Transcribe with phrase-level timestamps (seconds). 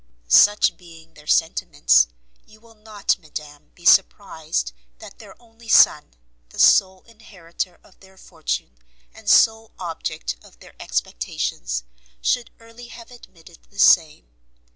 [0.27, 2.07] Such being their sentiments;
[2.47, 6.15] you will not, madam, be surprised that their only son,
[6.49, 8.79] the sole inheritor of their fortune,
[9.13, 11.83] and sole object of their expectations,
[12.19, 14.31] should early have admitted the same.